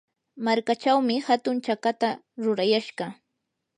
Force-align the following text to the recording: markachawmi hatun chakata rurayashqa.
markachawmi 0.45 1.15
hatun 1.27 1.57
chakata 1.65 2.09
rurayashqa. 2.43 3.05